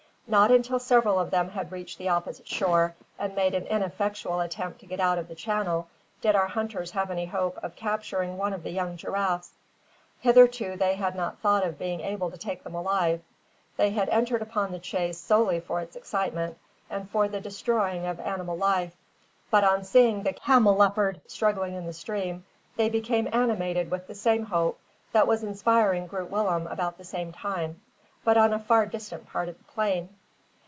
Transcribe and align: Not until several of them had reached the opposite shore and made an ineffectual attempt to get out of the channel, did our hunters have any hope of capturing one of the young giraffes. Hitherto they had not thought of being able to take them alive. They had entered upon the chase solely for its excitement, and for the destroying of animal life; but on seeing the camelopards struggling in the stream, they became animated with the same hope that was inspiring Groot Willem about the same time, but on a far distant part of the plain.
Not 0.27 0.49
until 0.49 0.79
several 0.79 1.19
of 1.19 1.29
them 1.29 1.49
had 1.49 1.73
reached 1.73 1.97
the 1.97 2.07
opposite 2.07 2.47
shore 2.47 2.95
and 3.19 3.35
made 3.35 3.53
an 3.53 3.65
ineffectual 3.67 4.39
attempt 4.39 4.79
to 4.79 4.85
get 4.85 5.01
out 5.01 5.17
of 5.17 5.27
the 5.27 5.35
channel, 5.35 5.89
did 6.21 6.37
our 6.37 6.47
hunters 6.47 6.91
have 6.91 7.11
any 7.11 7.25
hope 7.25 7.57
of 7.61 7.75
capturing 7.75 8.37
one 8.37 8.53
of 8.53 8.63
the 8.63 8.69
young 8.69 8.95
giraffes. 8.95 9.51
Hitherto 10.21 10.77
they 10.77 10.95
had 10.95 11.17
not 11.17 11.39
thought 11.39 11.65
of 11.65 11.77
being 11.77 11.99
able 11.99 12.31
to 12.31 12.37
take 12.37 12.63
them 12.63 12.75
alive. 12.75 13.21
They 13.75 13.89
had 13.89 14.07
entered 14.07 14.41
upon 14.41 14.71
the 14.71 14.79
chase 14.79 15.17
solely 15.17 15.59
for 15.59 15.81
its 15.81 15.97
excitement, 15.97 16.57
and 16.89 17.09
for 17.09 17.27
the 17.27 17.41
destroying 17.41 18.05
of 18.05 18.17
animal 18.21 18.55
life; 18.55 18.95
but 19.49 19.65
on 19.65 19.83
seeing 19.83 20.23
the 20.23 20.31
camelopards 20.31 21.19
struggling 21.27 21.73
in 21.73 21.85
the 21.87 21.91
stream, 21.91 22.45
they 22.77 22.87
became 22.87 23.27
animated 23.33 23.91
with 23.91 24.07
the 24.07 24.15
same 24.15 24.45
hope 24.45 24.79
that 25.11 25.27
was 25.27 25.43
inspiring 25.43 26.07
Groot 26.07 26.29
Willem 26.31 26.67
about 26.67 26.97
the 26.97 27.03
same 27.03 27.33
time, 27.33 27.81
but 28.23 28.37
on 28.37 28.53
a 28.53 28.59
far 28.59 28.85
distant 28.85 29.27
part 29.27 29.49
of 29.49 29.57
the 29.57 29.63
plain. 29.65 30.07